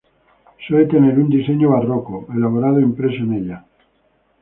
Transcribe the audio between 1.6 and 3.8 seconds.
barroco elaborado impreso en ella.